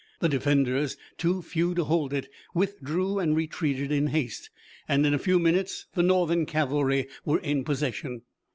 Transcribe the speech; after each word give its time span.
The 0.19 0.29
defenders, 0.29 0.97
too 1.19 1.43
few 1.43 1.75
to 1.75 1.83
hold 1.83 2.11
it, 2.11 2.27
withdrew 2.55 3.19
and 3.19 3.35
retreated 3.35 3.91
in 3.91 4.07
haste, 4.07 4.49
and 4.87 5.05
in 5.05 5.13
a 5.13 5.19
few 5.19 5.37
minutes 5.37 5.85
the 5.93 6.01
Northern 6.01 6.47
cavalry 6.47 7.07
were 7.23 7.37
in 7.37 7.63
possession. 7.63 8.23